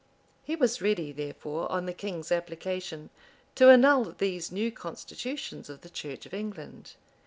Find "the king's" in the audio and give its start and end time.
1.85-2.31